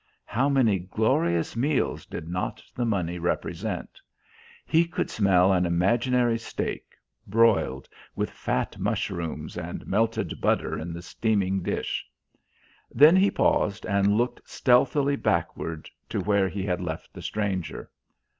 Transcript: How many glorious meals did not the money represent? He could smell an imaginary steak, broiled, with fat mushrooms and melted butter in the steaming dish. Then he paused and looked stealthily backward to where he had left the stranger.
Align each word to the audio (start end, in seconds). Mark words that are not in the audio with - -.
How 0.25 0.49
many 0.49 0.79
glorious 0.79 1.55
meals 1.55 2.07
did 2.07 2.27
not 2.27 2.63
the 2.73 2.85
money 2.85 3.19
represent? 3.19 4.01
He 4.65 4.87
could 4.87 5.11
smell 5.11 5.53
an 5.53 5.67
imaginary 5.67 6.39
steak, 6.39 6.93
broiled, 7.27 7.87
with 8.15 8.31
fat 8.31 8.79
mushrooms 8.79 9.59
and 9.59 9.85
melted 9.85 10.41
butter 10.41 10.75
in 10.75 10.91
the 10.91 11.03
steaming 11.03 11.61
dish. 11.61 12.03
Then 12.89 13.15
he 13.15 13.29
paused 13.29 13.85
and 13.85 14.17
looked 14.17 14.49
stealthily 14.49 15.17
backward 15.17 15.87
to 16.09 16.19
where 16.19 16.49
he 16.49 16.63
had 16.63 16.81
left 16.81 17.13
the 17.13 17.21
stranger. 17.21 17.91